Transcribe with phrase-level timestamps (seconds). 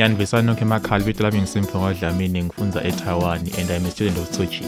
[0.00, 4.46] Yani besanokho emakhaya libito lami ngisimfungo Dlamini ngifunza eTaiwan and I'm a student of Tzu
[4.46, 4.64] Chi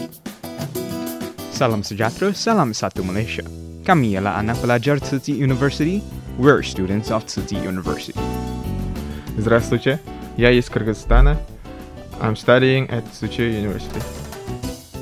[1.51, 3.41] Salam Sujatro, Salam Satu Malaysia.
[3.83, 6.03] Kami ialah anak pelajar Tzu Chi University.
[6.37, 8.13] We're students of Tzu Chi University.
[9.35, 9.97] Здравствуйте,
[10.37, 11.35] я из Кыргызстана.
[12.21, 14.05] I'm studying at Tzu Chi University.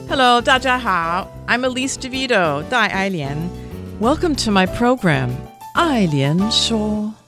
[0.07, 1.27] Hello, 大家好.
[1.47, 3.49] I'm Elise DeVito, Dai Ailian.
[3.99, 5.35] Welcome to my program,
[5.75, 7.20] Ailian Show.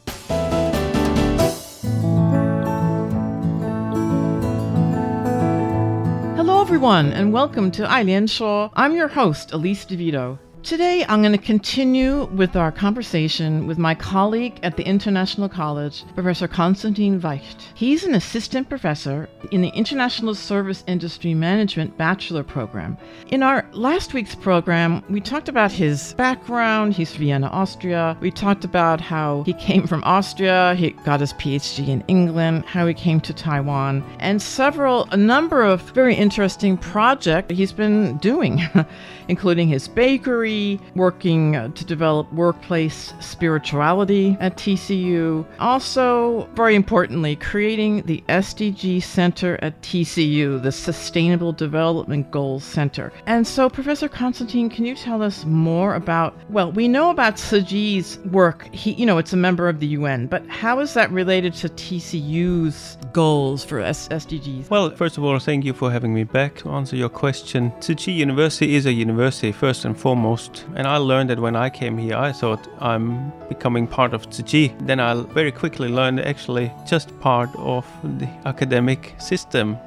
[6.83, 8.69] Everyone, and welcome to Ailian Show.
[8.73, 10.37] I'm your host, Elise DeVito.
[10.63, 16.05] Today, I'm going to continue with our conversation with my colleague at the International College,
[16.15, 17.65] Professor Konstantin Weicht.
[17.75, 22.97] He's an assistant professor in the International Service Industry Management Bachelor Program.
[23.27, 26.93] In our last week's program, we talked about his background.
[26.93, 28.15] He's Vienna, Austria.
[28.21, 32.87] We talked about how he came from Austria, he got his PhD in England, how
[32.87, 38.61] he came to Taiwan, and several, a number of very interesting projects he's been doing,
[39.27, 45.45] including his bakery working to develop workplace spirituality at TCU.
[45.59, 53.11] Also, very importantly, creating the SDG Center at TCU, the Sustainable Development Goals Center.
[53.25, 56.35] And so, Professor Constantine, can you tell us more about?
[56.49, 58.73] Well, we know about Chi's work.
[58.73, 61.69] He, you know, it's a member of the UN, but how is that related to
[61.69, 64.69] TCU's goals for S- SDGs?
[64.69, 67.71] Well, first of all, thank you for having me back to answer your question.
[67.81, 69.12] Chi University is a university
[69.51, 73.87] first and foremost and I learned that when I came here, I thought I'm becoming
[73.87, 74.75] part of Tzu Chi.
[74.85, 79.77] Then I very quickly learned actually just part of the academic system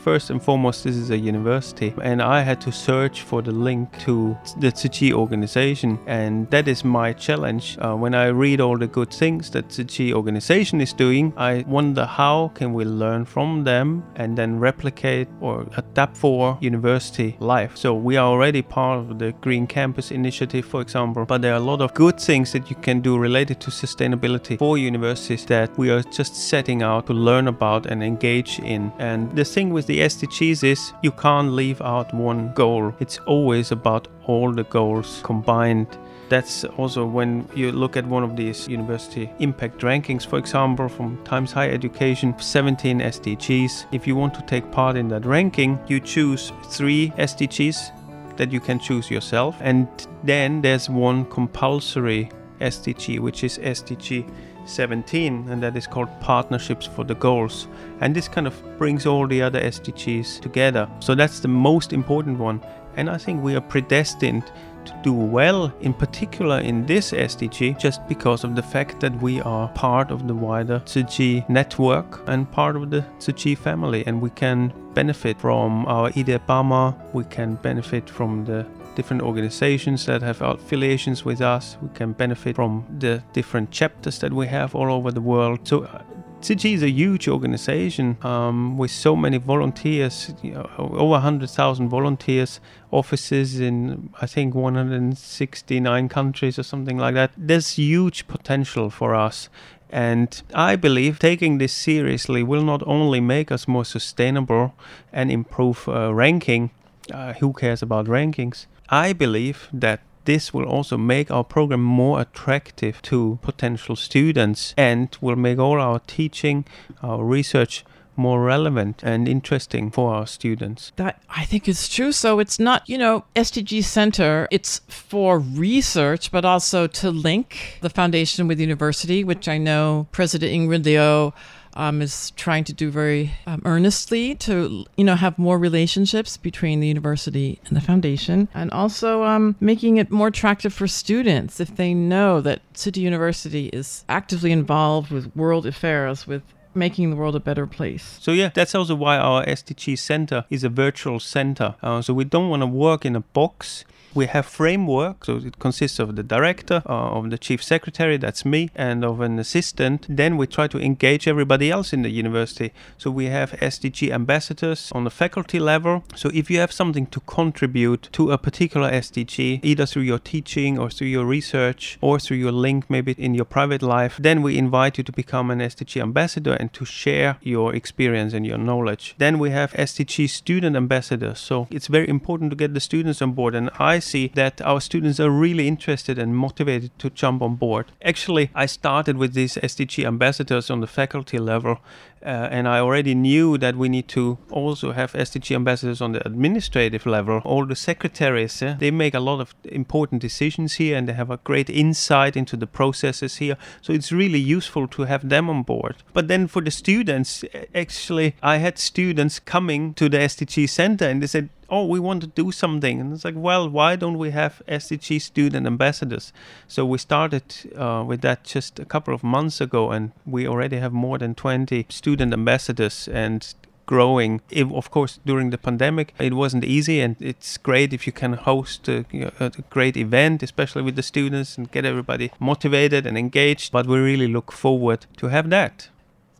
[0.00, 3.98] first and foremost, this is a university, and I had to search for the link
[4.00, 7.76] to the Tzu Chi organization, and that is my challenge.
[7.78, 11.64] Uh, when I read all the good things that Tzu Chi organization is doing, I
[11.66, 17.76] wonder how can we learn from them and then replicate or adapt for university life.
[17.76, 21.56] So we are already part of the Green Campus Initiative, for example, but there are
[21.56, 25.76] a lot of good things that you can do related to sustainability for universities that
[25.76, 28.92] we are just setting out to learn about and engage in.
[28.98, 32.94] And the thing with the SDGs is you can't leave out one goal.
[33.00, 35.98] It's always about all the goals combined.
[36.28, 41.20] That's also when you look at one of these university impact rankings, for example, from
[41.24, 43.86] Times Higher Education, 17 SDGs.
[43.90, 48.60] If you want to take part in that ranking, you choose three SDGs that you
[48.60, 49.56] can choose yourself.
[49.58, 49.88] And
[50.22, 52.30] then there's one compulsory
[52.60, 54.24] SDG, which is SDG
[54.66, 57.68] 17, and that is called Partnerships for the Goals.
[58.00, 60.88] And this kind of brings all the other SDGs together.
[61.00, 62.60] So that's the most important one.
[62.96, 64.50] And I think we are predestined
[64.84, 69.40] to do well, in particular in this SDG, just because of the fact that we
[69.42, 74.30] are part of the wider Chi network and part of the Chi family, and we
[74.30, 81.24] can benefit from our Idebama, we can benefit from the different organizations that have affiliations
[81.24, 81.76] with us.
[81.82, 85.60] We can benefit from the different chapters that we have all over the world.
[85.64, 86.02] So uh,
[86.42, 92.60] Chi is a huge organization um, with so many volunteers, you know, over 100,000 volunteers,
[92.90, 97.32] offices in, I think, 169 countries or something like that.
[97.36, 99.50] There's huge potential for us.
[99.90, 104.74] And I believe taking this seriously will not only make us more sustainable
[105.12, 106.70] and improve uh, ranking.
[107.12, 108.66] Uh, who cares about rankings?
[108.90, 115.16] I believe that this will also make our program more attractive to potential students and
[115.20, 116.64] will make all our teaching,
[117.02, 117.84] our research
[118.16, 120.92] more relevant and interesting for our students.
[120.96, 122.12] That I think is true.
[122.12, 127.88] So it's not, you know, SDG Center, it's for research, but also to link the
[127.90, 131.32] foundation with the university, which I know President Ingrid Liu
[131.74, 136.80] um, is trying to do very um, earnestly to you know have more relationships between
[136.80, 141.76] the university and the foundation, and also um, making it more attractive for students if
[141.76, 146.42] they know that Tzu Chi University is actively involved with world affairs with
[146.74, 148.18] making the world a better place.
[148.20, 151.74] So yeah, that's also why our SDG center is a virtual center.
[151.82, 153.84] Uh, so we don't want to work in a box.
[154.12, 158.44] We have framework, so it consists of the director, uh, of the chief secretary, that's
[158.44, 160.06] me, and of an assistant.
[160.08, 162.72] Then we try to engage everybody else in the university.
[162.98, 166.02] So we have SDG ambassadors on the faculty level.
[166.16, 170.76] So if you have something to contribute to a particular SDG, either through your teaching
[170.76, 174.58] or through your research or through your link maybe in your private life, then we
[174.58, 179.14] invite you to become an SDG ambassador and to share your experience and your knowledge.
[179.18, 181.38] Then we have SDG student ambassadors.
[181.38, 183.54] So it's very important to get the students on board.
[183.54, 187.92] And I see that our students are really interested and motivated to jump on board.
[188.02, 191.78] Actually, I started with these SDG ambassadors on the faculty level,
[192.22, 196.26] uh, and I already knew that we need to also have SDG ambassadors on the
[196.26, 197.40] administrative level.
[197.44, 201.30] All the secretaries, uh, they make a lot of important decisions here and they have
[201.30, 203.56] a great insight into the processes here.
[203.80, 205.96] So it's really useful to have them on board.
[206.12, 207.44] But then for the students,
[207.74, 212.20] actually, I had students coming to the SDG center and they said, oh, we want
[212.22, 213.00] to do something.
[213.00, 216.32] And it's like, well, why don't we have SDG student ambassadors?
[216.68, 217.44] So we started
[217.76, 221.34] uh, with that just a couple of months ago, and we already have more than
[221.34, 223.54] 20 student ambassadors and
[223.86, 224.40] growing.
[224.50, 228.34] It, of course, during the pandemic, it wasn't easy, and it's great if you can
[228.34, 229.04] host a,
[229.40, 233.72] a, great event, especially with the students, and get everybody motivated and engaged.
[233.72, 235.88] But we really look forward to have that.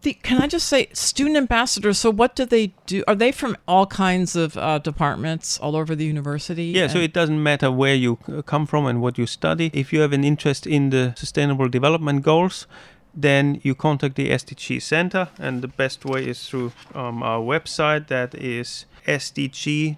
[0.02, 1.98] The, can I just say, student ambassadors?
[1.98, 3.04] So, what do they do?
[3.06, 6.64] Are they from all kinds of uh, departments all over the university?
[6.64, 8.16] Yeah, so it doesn't matter where you
[8.46, 9.70] come from and what you study.
[9.74, 12.66] If you have an interest in the Sustainable Development Goals,
[13.14, 18.06] then you contact the SDG Center, and the best way is through um, our website
[18.06, 19.96] that is sdg.tcu.edu.tw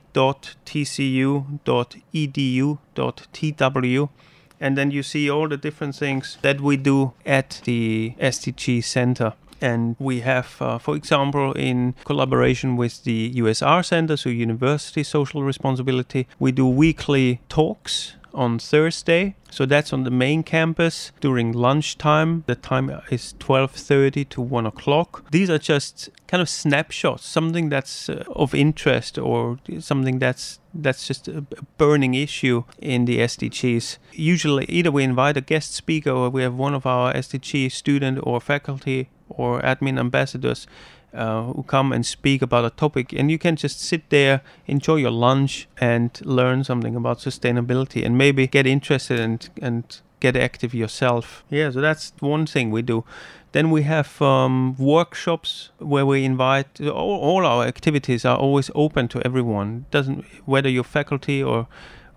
[4.62, 9.32] and then you see all the different things that we do at the SDG Center.
[9.62, 15.44] And we have, uh, for example, in collaboration with the USR Center, so University Social
[15.44, 19.36] Responsibility, we do weekly talks on Thursday.
[19.50, 22.44] So that's on the main campus during lunchtime.
[22.46, 25.24] The time is 12:30 to 1 o'clock.
[25.30, 31.06] These are just kind of snapshots, something that's uh, of interest or something that's that's
[31.06, 31.44] just a
[31.76, 33.98] burning issue in the SDGs.
[34.12, 38.18] Usually, either we invite a guest speaker or we have one of our SDG student
[38.22, 40.66] or faculty or admin ambassadors
[41.14, 44.96] uh, who come and speak about a topic, and you can just sit there, enjoy
[44.96, 50.72] your lunch, and learn something about sustainability, and maybe get interested and and get active
[50.72, 51.44] yourself.
[51.50, 53.04] Yeah, so that's one thing we do.
[53.52, 59.08] Then we have um, workshops where we invite all, all our activities are always open
[59.08, 59.84] to everyone.
[59.90, 61.66] Doesn't whether you're faculty or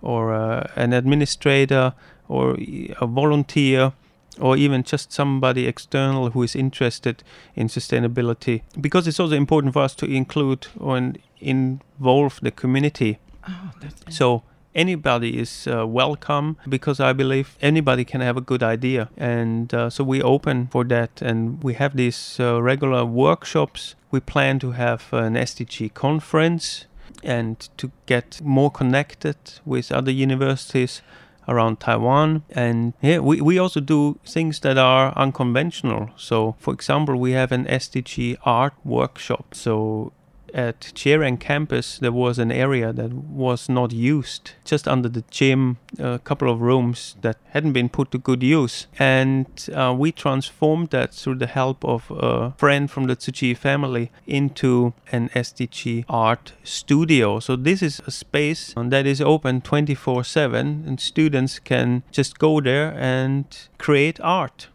[0.00, 1.92] or uh, an administrator
[2.28, 2.56] or
[3.00, 3.92] a volunteer
[4.40, 7.22] or even just somebody external who is interested
[7.54, 13.18] in sustainability because it's also important for us to include or involve the community
[13.48, 13.70] oh,
[14.08, 14.42] so
[14.76, 19.08] anybody is uh, welcome because I believe anybody can have a good idea.
[19.16, 23.96] And uh, so we open for that and we have these uh, regular workshops.
[24.10, 26.84] We plan to have an SDG conference
[27.24, 31.02] and to get more connected with other universities
[31.48, 32.42] around Taiwan.
[32.50, 36.10] And yeah, we, we also do things that are unconventional.
[36.16, 39.54] So, for example, we have an SDG art workshop.
[39.54, 40.12] So,
[40.56, 45.76] at Chiarang campus, there was an area that was not used, just under the gym,
[45.98, 48.86] a couple of rooms that hadn't been put to good use.
[48.98, 53.54] And uh, we transformed that through the help of a friend from the Tzu Chi
[53.54, 57.38] family into an SDG art studio.
[57.38, 62.62] So this is a space that is open 24 7, and students can just go
[62.62, 63.44] there and
[63.76, 64.68] create art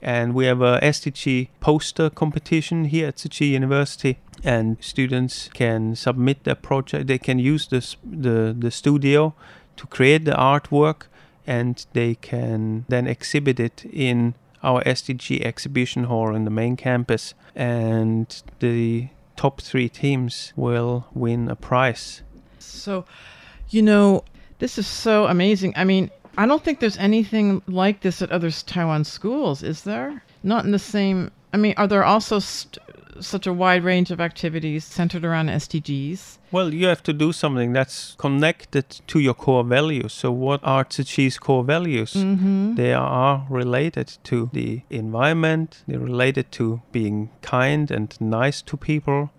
[0.00, 5.94] and we have a SDG poster competition here at Tzu Chi University and students can
[5.96, 9.34] submit their project they can use this the the studio
[9.76, 11.02] to create the artwork
[11.46, 17.34] and they can then exhibit it in our SDG exhibition hall in the main campus
[17.54, 22.22] and the top 3 teams will win a prize
[22.58, 23.04] so
[23.70, 24.24] you know
[24.58, 28.52] this is so amazing i mean I don't think there's anything like this at other
[28.52, 30.22] Taiwan schools, is there?
[30.44, 31.32] Not in the same.
[31.52, 32.78] I mean, are there also st-
[33.20, 36.38] such a wide range of activities centered around SDGs.
[36.50, 40.12] Well, you have to do something that's connected to your core values.
[40.12, 42.14] So, what are Tzu Chi's core values?
[42.14, 42.74] Mm-hmm.
[42.76, 49.30] They are related to the environment, they're related to being kind and nice to people,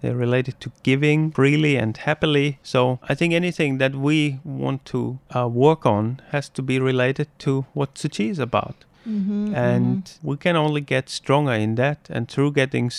[0.00, 2.58] they're related to giving freely and happily.
[2.62, 7.28] So I think anything that we want to uh, work on has to be related
[7.40, 8.84] to what Tzu Chi is about.
[9.06, 10.28] Mm-hmm, and mm-hmm.
[10.28, 12.08] we can only get stronger in that.
[12.10, 12.90] And through getting,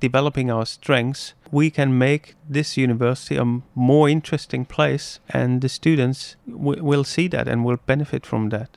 [0.00, 5.20] developing our strengths, we can make this university a more interesting place.
[5.30, 8.76] And the students w- will see that and will benefit from that.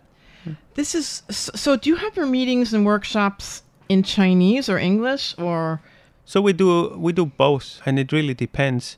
[0.75, 1.75] This is so.
[1.75, 5.81] Do you have your meetings and workshops in Chinese or English or?
[6.25, 8.97] So we do we do both, and it really depends.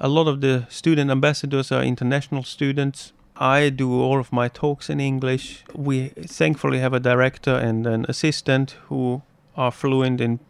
[0.00, 3.12] A lot of the student ambassadors are international students.
[3.40, 5.64] I do all of my talks in English.
[5.74, 9.22] We thankfully have a director and an assistant who
[9.56, 10.40] are fluent in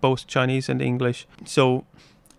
[0.00, 1.26] both Chinese and English.
[1.44, 1.84] So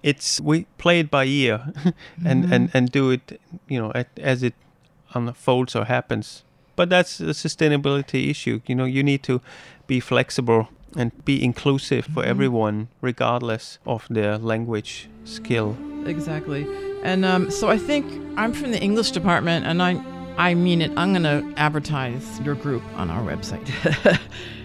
[0.03, 1.73] it's we play it by ear
[2.25, 2.51] and, Mhm.
[2.51, 4.53] and, and do it you know at, as it
[5.13, 6.43] unfolds or happens.
[6.75, 8.61] But that's a sustainability issue.
[8.67, 9.41] You know, you need to
[9.87, 12.29] be flexible and be inclusive for Mhm.
[12.29, 15.75] everyone, regardless of their language skill.
[16.05, 16.65] Exactly.
[17.07, 20.03] And um, so I think I'm from the English department, and I,
[20.35, 20.91] I mean it.
[20.97, 23.65] I'm going to advertise your group on our website.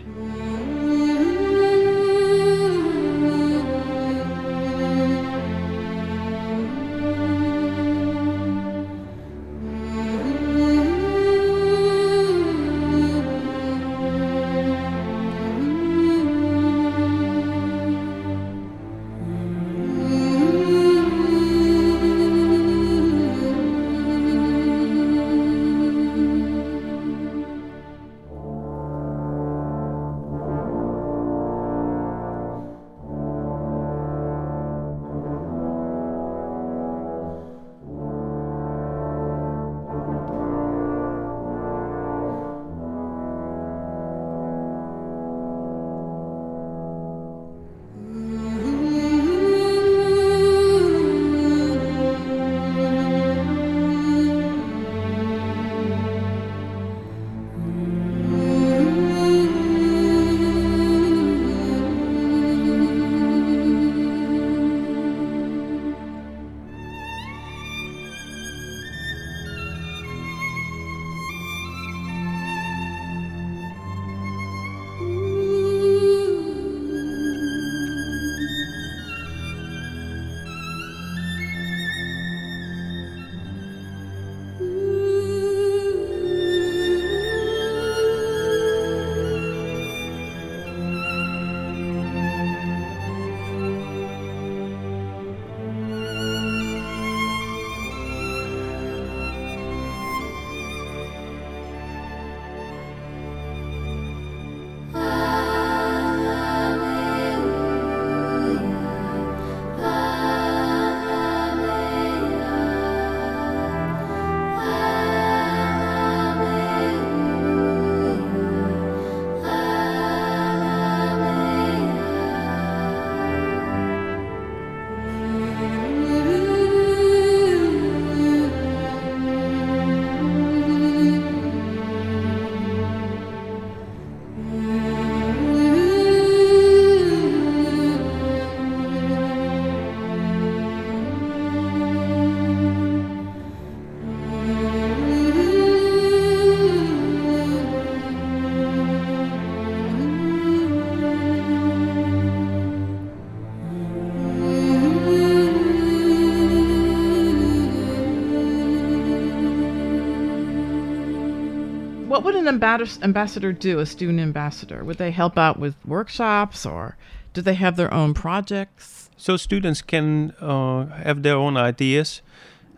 [162.52, 164.84] ambas- ambassador do, a student ambassador?
[164.84, 166.96] Would they help out with workshops or
[167.32, 169.10] do they have their own projects?
[169.16, 172.22] So students can uh, have their own ideas,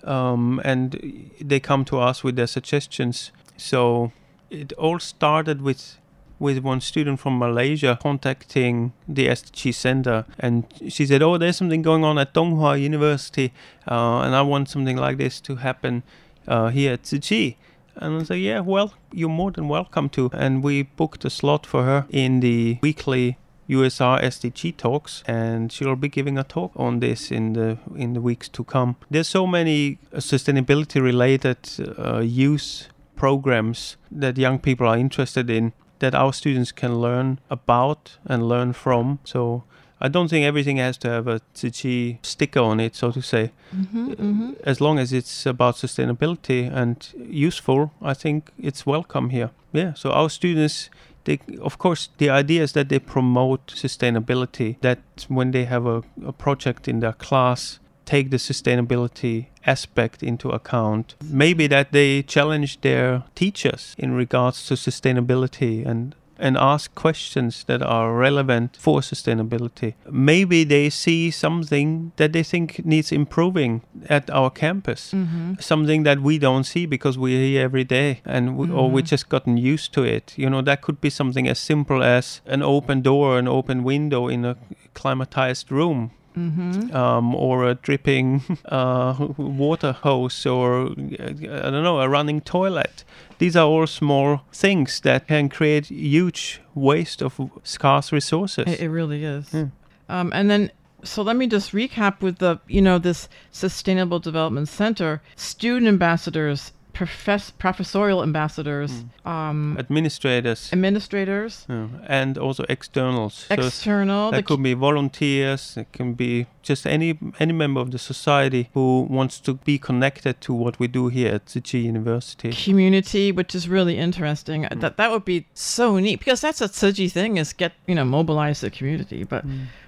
[0.02, 3.32] um, and they come to us with their suggestions.
[3.56, 4.12] So
[4.50, 5.98] it all started with
[6.38, 11.80] with one student from Malaysia contacting the SDG Center, and she said, "Oh, there's something
[11.80, 13.52] going on at Donghua University,
[13.88, 16.02] uh, and I want something like this to happen
[16.46, 17.56] uh, here at Tzu Chi."
[17.96, 21.66] And I said, "Yeah, well, you're more than welcome to." And we booked a slot
[21.66, 27.00] for her in the weekly USR SDG talks, and she'll be giving a talk on
[27.00, 28.96] this in the in the weeks to come.
[29.10, 31.58] There's so many uh, sustainability related
[31.98, 38.18] uh, use programs that young people are interested in that our students can learn about
[38.26, 39.18] and learn from.
[39.24, 39.64] So
[40.00, 43.52] I don't think everything has to have a Tzu sticker on it, so to say.
[43.74, 44.50] Mm-hmm, mm-hmm.
[44.64, 49.50] As long as it's about sustainability and useful, I think it's welcome here.
[49.72, 50.90] Yeah, so our students
[51.24, 54.76] they, of course, the idea is that they promote sustainability.
[54.82, 60.50] That when they have a, a project in their class, take the sustainability aspect into
[60.50, 61.14] account.
[61.24, 67.82] Maybe that they challenge their teachers in regards to sustainability and and ask questions that
[67.82, 69.94] are relevant for sustainability.
[70.10, 75.62] Maybe they see something that they think needs improving at our campus, Mhm.
[75.62, 79.08] something that we don't see because we're here every day and we, or we've Mhm.
[79.08, 80.34] just gotten used to it.
[80.36, 84.28] You know, that could be something as simple as an open door, an open window
[84.28, 84.56] in a
[84.94, 86.92] climatized room Mhm.
[86.92, 93.04] um, or a dripping uh, water hose, or I don't know, a running toilet.
[93.38, 98.64] These are all small things that can create huge waste of scarce resources.
[98.66, 99.52] It, it really is.
[99.52, 99.66] Yeah.
[100.08, 100.70] Um, and then,
[101.02, 106.72] so let me just recap with the, you know, this Sustainable Development Center, student ambassadors,
[106.94, 110.70] profess- professorial ambassadors, um, Administrators.
[110.72, 113.46] administrators, Yeah, and also externals.
[113.50, 115.76] External, the that could be volunteers.
[115.76, 120.40] It can be just any any member of the society who wants to be connected
[120.40, 122.50] to what we do here at Tzu University.
[122.64, 124.62] community, which is really interesting.
[124.64, 124.80] Mm.
[124.80, 127.94] That that would be so neat because that's a Tzu Chi thing is get you
[127.94, 129.24] know mobilize the community.
[129.24, 129.44] But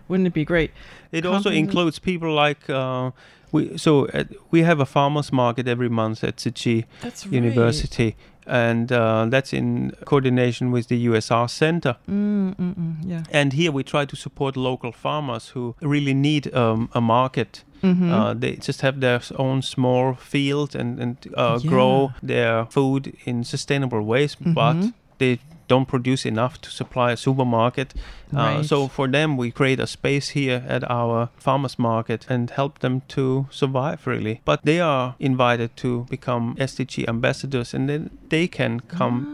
[0.08, 0.70] wouldn't it be great?
[0.70, 1.18] Mm.
[1.18, 3.10] It also includes people like uh,
[3.52, 3.76] we.
[3.78, 7.32] So uh, we have a farmers market every month at Tzu Chi That's right.
[7.34, 11.96] University, and uh, that's in coordination with the USR Center.
[12.08, 13.22] Mm, mm, mm, yeah.
[13.32, 17.64] And here we try to support local farmers who really need um, a market.
[17.82, 18.10] Mhm.
[18.10, 23.44] Uh, they just have their own small field and, and uh, grow their food in
[23.44, 24.92] sustainable ways, but Mhm.
[25.18, 27.94] they don't produce enough to supply a supermarket.
[28.32, 32.78] Uh, So for them, we create a space here at our farmers market and help
[32.78, 34.40] them to survive really.
[34.44, 39.26] But they are invited to become SDG ambassadors, and then they can come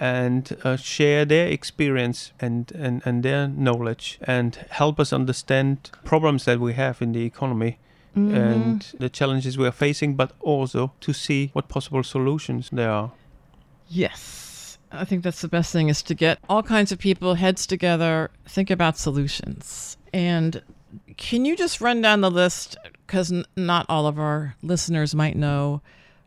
[0.00, 6.44] and uh, share their experience and, and, and their knowledge and help us understand problems
[6.44, 7.78] that we have in the economy.
[8.16, 8.34] Mhm.
[8.36, 13.10] And the challenges we are facing, but also to see what possible solutions there are.
[13.88, 14.53] Yes.
[14.94, 18.30] I think that's the best thing is to get all kinds of people heads together,
[18.46, 19.96] think about solutions.
[20.12, 20.62] And
[21.16, 22.76] can you just run down the list
[23.06, 25.80] cuz n- not all of our listeners might know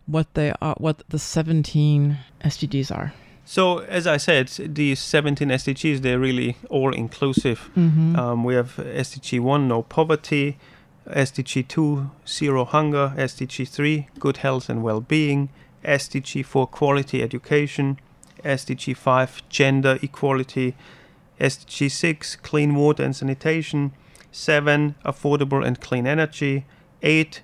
[0.06, 3.14] what they are what the 17 SDGs are.
[3.46, 7.70] So, as I said, these 17 SDGs, they're really all inclusive.
[7.78, 8.18] Mhm.
[8.18, 10.58] Um, we have SDG 1, no poverty,
[11.10, 15.48] SDG 2, zero hunger, SDG 3, good health and well being,
[15.84, 17.98] SDG 4, quality education,
[18.44, 20.76] SDG 5, gender equality,
[21.40, 23.94] SDG 6, clean water and sanitation,
[24.32, 26.66] 7, affordable and clean energy,
[27.04, 27.42] 8,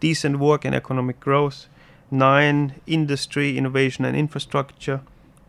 [0.00, 1.66] decent work and economic growth,
[2.10, 5.00] 9, industry, innovation and infrastructure,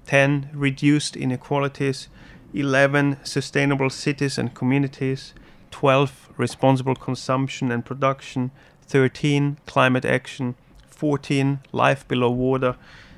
[0.06, 2.08] 10 reduced inequalities
[2.54, 5.34] 11 sustainable cities and communities
[5.72, 8.52] 12 responsible consumption and production
[8.84, 10.56] 13 climate action
[10.88, 12.76] 14 life below water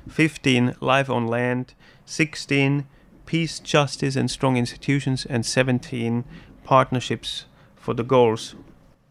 [0.08, 1.74] 15 life on land
[2.06, 2.86] 16
[3.26, 6.24] peace justice and strong institutions and 17
[6.64, 7.44] partnerships
[7.76, 8.54] for the goals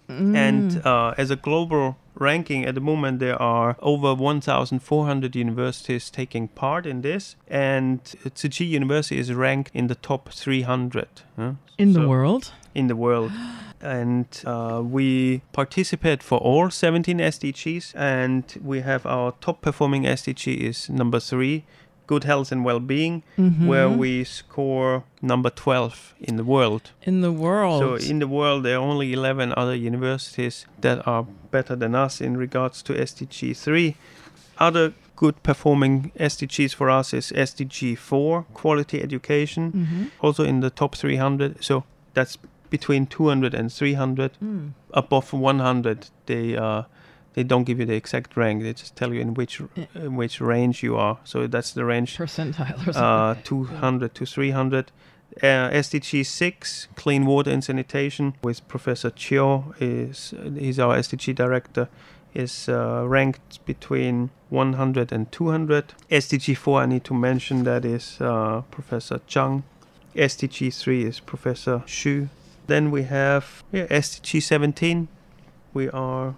[0.09, 0.85] and Mm.
[0.85, 6.85] uh, as a global ranking at the moment there are over 1400 universities taking part
[6.85, 7.99] in this and
[8.33, 11.51] Tzu Chi University is ranked in the top 300 huh?
[11.77, 12.51] In the world?
[12.73, 13.31] in the world
[13.81, 20.57] and uh, we participate for all 17 SDGs and we have our top performing SDG
[20.57, 21.63] is number 3
[22.07, 23.97] good health and well-being where Mhm.
[23.97, 27.81] we score number 12 in the world In the world.
[27.81, 32.21] so in the world, there are only 11 other universities that are better than us
[32.21, 33.95] in regards to SDG 3.
[34.57, 40.11] Other good performing SDGs for us is SDG 4, quality education, Mhm.
[40.21, 41.55] also in the top 300.
[41.63, 42.37] So that's
[42.69, 44.31] between 200 and 300.
[44.43, 44.73] Mm.
[44.93, 46.83] Above 100, they uh,
[47.37, 48.63] they don't give you the exact rank.
[48.63, 49.61] They just tell you in which
[49.93, 51.19] in which range you are.
[51.23, 53.43] So that's the range percentile or uh, something.
[53.43, 54.91] 200 to 300.
[55.43, 61.89] Uh, SDG 6, clean water and sanitation, with Professor Chio, is he's our SDG director,
[62.33, 65.93] is uh, ranked between 100 and 200.
[66.09, 69.63] SDG 4, I need to mention that is uh, Professor Chang.
[70.15, 72.29] SDG 3 is Professor Xu.
[72.65, 75.07] Then we have yeah, SDG 17.
[75.75, 76.33] We are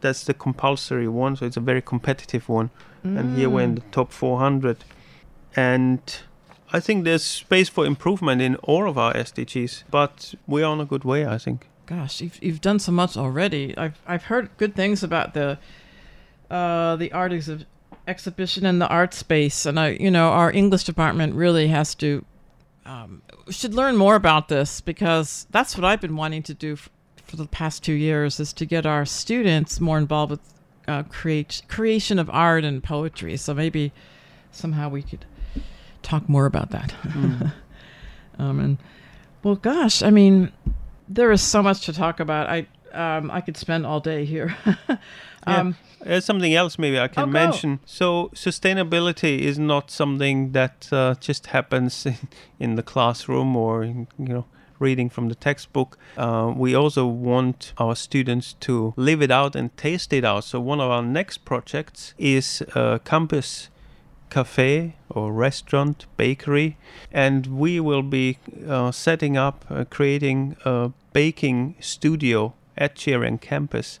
[0.00, 2.70] that's the compulsory one, so it's a very competitive one.
[3.04, 3.74] And here we're in Mm.
[3.76, 4.78] the top 400.
[5.54, 6.00] And
[6.72, 10.84] I think there's space for improvement in all of our SDGs, but we're on a
[10.84, 11.68] good way, I think.
[11.86, 13.76] Gosh, you've, you've done so much already.
[13.78, 15.58] I've, I've heard good things about the
[16.50, 17.64] uh, the art exhi-
[18.06, 22.24] exhibition and the art space, and I, you know, our English department really has to
[22.84, 26.88] um, should learn more about this because that's what I've been wanting to do f-
[27.26, 30.40] for the past two years is to get our students more involved with
[30.88, 33.36] uh, create creation of art and poetry.
[33.36, 33.92] So maybe
[34.52, 35.24] somehow we could
[36.02, 36.94] talk more about that.
[37.02, 37.52] Mm.
[38.38, 38.78] um, and
[39.42, 40.52] well, gosh, I mean,
[41.08, 42.48] there is so much to talk about.
[42.48, 44.56] I um, I could spend all day here.
[45.46, 47.80] um, There's something else maybe I can Oh, mention.
[47.84, 52.16] So sustainability is not something that uh, just happens in,
[52.58, 54.46] in the classroom or in, you know
[54.78, 55.98] reading from the textbook.
[56.16, 60.44] Uh, we also want our students to live it out and taste it out.
[60.44, 63.68] So one of our next projects is a campus
[64.30, 66.76] cafe or restaurant bakery
[67.12, 74.00] and we will be uh, setting up uh, creating a baking studio at Chiren campus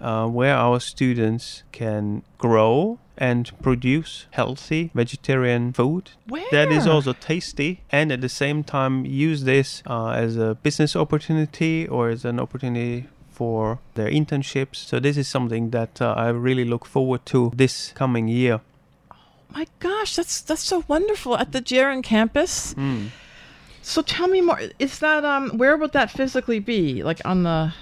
[0.00, 6.10] uh, where our students can grow and produce healthy vegetarian food
[6.50, 10.96] that is also tasty and at the same time use this uh, as a business
[10.96, 16.28] opportunity or as an opportunity for their internships so this is something that uh, i
[16.28, 18.60] really look forward to this coming year
[19.52, 22.72] Oh My gosh, that's that's so wonderful at the Jaren campus.
[22.74, 23.08] Mm.
[23.82, 24.58] So tell me more.
[24.78, 27.02] Is that um where would that physically be?
[27.02, 27.74] Like on the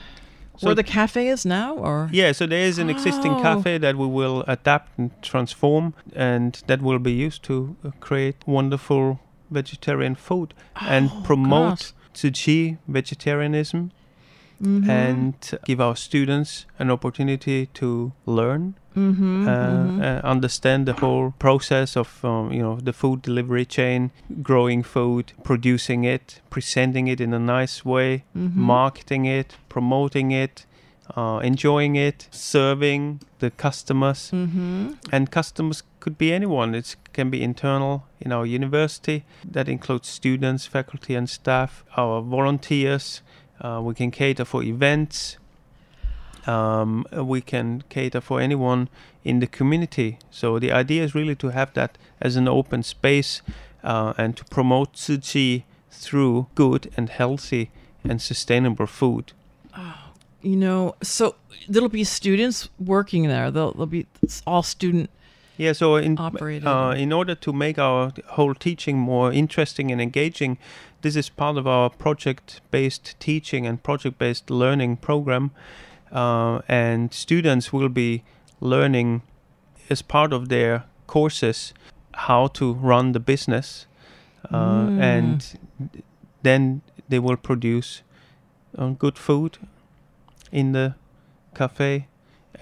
[0.61, 3.43] So- where the cafe is now, or Yeah, so there is an existing Oh.
[3.43, 8.37] cafe that we will adapt and transform, and that will be used to uh, create
[8.47, 9.19] wonderful
[9.51, 11.93] vegetarian food and Oh, promote gosh.
[12.13, 13.91] Tzu Chi vegetarianism
[14.63, 14.89] Mhm.
[14.89, 18.75] and give our students an opportunity to learn.
[18.97, 20.01] Mhm, uh, mhm.
[20.03, 24.11] uh, understand the whole process of um, you know the food delivery chain,
[24.43, 28.57] growing food, producing it, presenting it in a nice way, Mhm.
[28.57, 30.67] marketing it, promoting it,
[31.17, 34.31] uh, enjoying it, serving the customers.
[34.33, 34.97] Mhm.
[35.13, 36.75] And customers could be anyone.
[36.75, 39.25] It can be internal in our university.
[39.53, 41.85] That includes students, faculty, and staff.
[41.97, 43.23] Our volunteers.
[43.61, 45.37] Uh, we can cater for events.
[46.47, 48.89] Um, we can cater for anyone
[49.25, 50.19] in the community.
[50.31, 53.43] So the idea is really to have that as an open space
[53.85, 57.71] uh, and to promote Tzu through good and healthy
[58.05, 59.33] and sustainable food.
[60.43, 61.35] you know, so
[61.69, 63.51] there'll be students working there.
[63.51, 65.11] They'll, they'll be it's all student.
[65.57, 70.57] Yeah, so in uh, in order to make our whole teaching more interesting and engaging,
[71.03, 75.51] this is part of our project-based teaching and project-based learning program,
[76.13, 78.23] uh, and students will be
[78.61, 79.23] learning
[79.89, 81.73] as part of their courses
[82.13, 83.87] how to run the business,
[84.51, 85.01] uh, Mm.
[85.01, 85.59] and
[86.43, 88.03] then they will produce
[88.79, 89.59] uh, good food
[90.53, 90.95] in the
[91.55, 92.07] cafe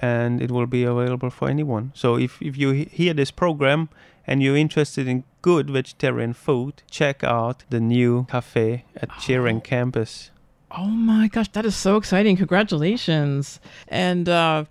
[0.00, 1.90] and it will be available for anyone.
[1.94, 3.88] So if, if you he- hear this program
[4.28, 10.30] and you're interested in good vegetarian food, check out the new cafe at Chiren campus.
[10.70, 12.36] Oh my gosh, that is so exciting!
[12.36, 13.58] Congratulations!
[13.88, 14.64] And uh,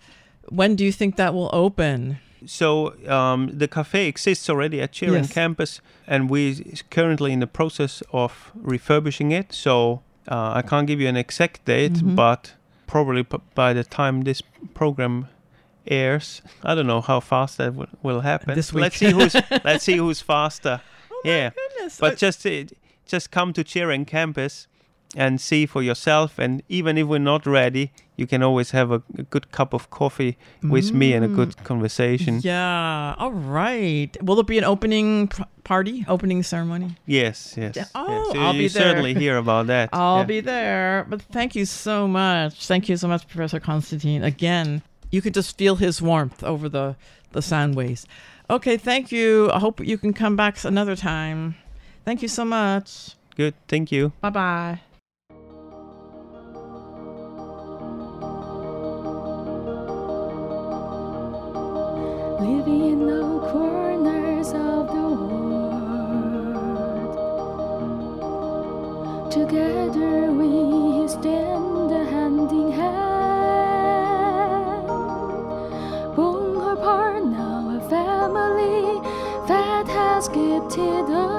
[0.49, 2.19] when do you think that will open?
[2.45, 5.33] So um, the cafe exists already at Chiren Yes.
[5.33, 9.51] campus, and we is currently in the process of refurbishing it.
[9.53, 12.15] So uh, I can't give you an exact date, Mhm.
[12.15, 12.53] but
[12.85, 14.41] probably p- by the time this
[14.73, 15.27] program
[15.91, 18.55] airs, I don't know how fast that will, will happen.
[18.55, 20.81] This Let's see who's let's see who's faster.
[21.23, 22.63] yeah, goodness, but I- just uh,
[23.05, 24.67] just come to Cheering campus
[25.15, 26.37] and see for yourself.
[26.37, 29.89] And even if we're not ready, you can always have a, a good cup of
[29.89, 32.41] coffee with me and a good conversation.
[32.43, 33.15] Yeah.
[33.17, 34.09] All right.
[34.21, 36.97] Will there be an opening pr- party, opening ceremony?
[37.05, 37.75] Yes, yes.
[37.77, 37.91] Yeah, yes.
[37.95, 38.83] oh, So I'll you be there.
[38.83, 39.89] certainly hear about that.
[39.93, 40.23] I'll yeah.
[40.25, 41.05] be there.
[41.09, 42.67] But thank you so much.
[42.67, 44.23] Thank you so much, Professor Constantine.
[44.25, 46.95] Again, you could just feel his warmth over the,
[47.31, 48.05] the sound waves.
[48.49, 49.51] Okay, thank you.
[49.51, 51.55] I hope you can come back another time.
[52.05, 53.15] Thank you so much.
[53.35, 53.53] Good.
[53.67, 54.13] Thank you.
[54.21, 54.79] Bye bye.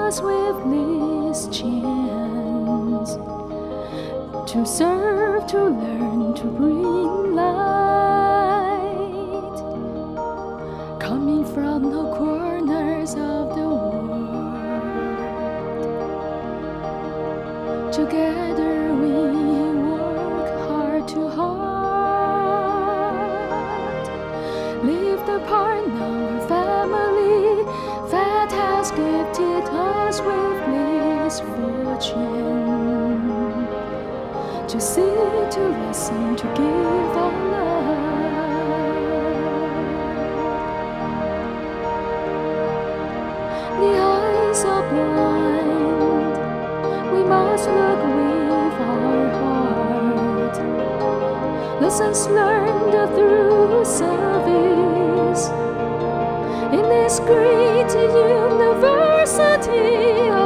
[0.09, 3.13] Us with this chance
[4.51, 7.68] to serve, to learn, to bring light
[34.69, 37.97] to see, to listen, to give our love.
[43.79, 46.37] The eyes are blind,
[47.13, 50.57] we must look with our heart.
[51.81, 55.49] Lessons learned through service
[56.77, 57.91] in this great
[58.45, 60.38] university.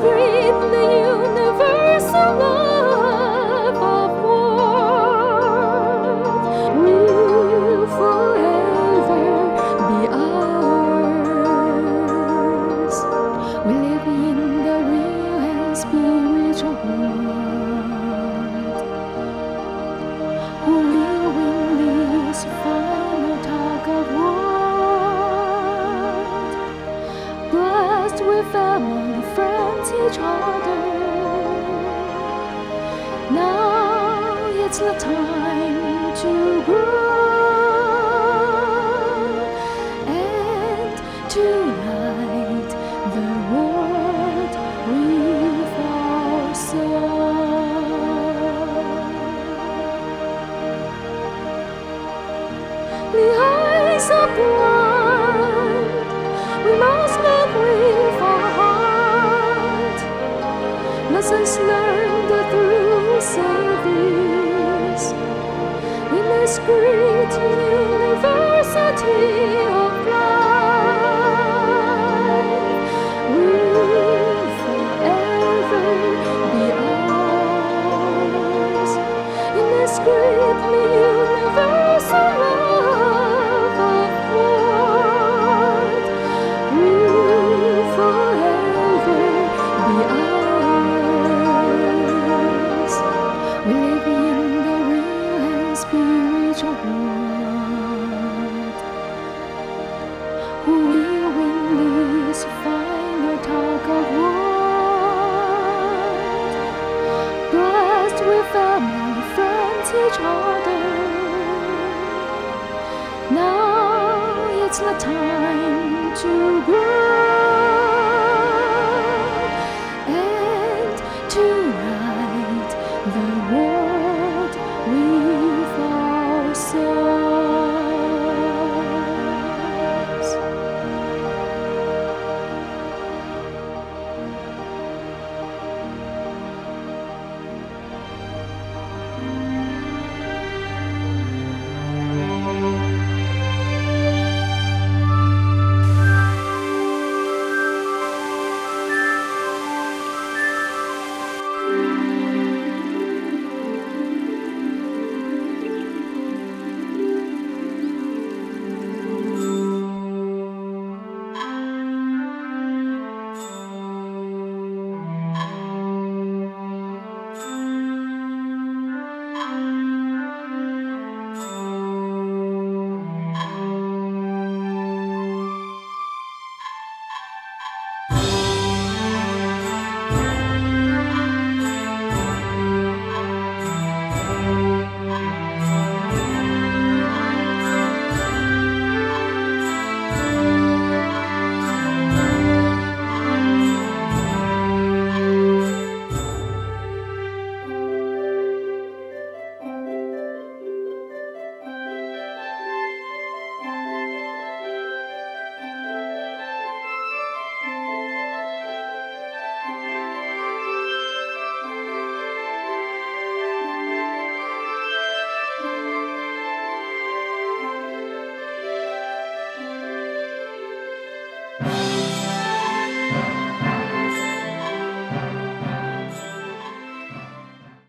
[0.00, 2.59] breathe the universe alone.